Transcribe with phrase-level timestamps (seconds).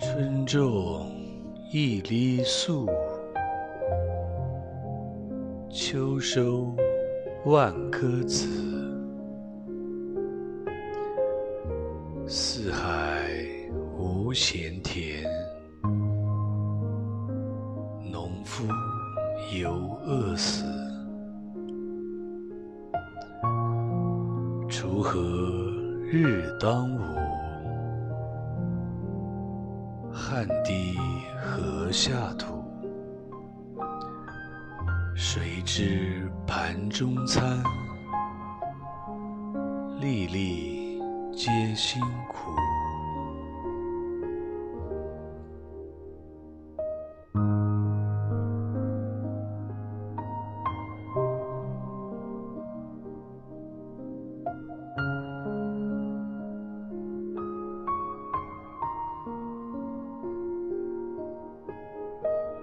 [0.00, 1.12] 春种
[1.70, 2.86] 一粒粟，
[5.68, 6.74] 秋收
[7.44, 8.48] 万颗子。
[12.26, 13.28] 四海
[13.98, 15.22] 无闲田，
[18.10, 18.64] 农夫
[19.60, 19.70] 犹
[20.06, 20.64] 饿死。
[24.66, 25.20] 锄禾
[26.10, 27.00] 日当午，
[30.30, 30.96] 汗滴
[31.42, 32.64] 禾下土。
[35.12, 37.60] 谁知盘中餐，
[39.98, 41.00] 粒粒
[41.32, 42.00] 皆辛
[42.32, 42.52] 苦。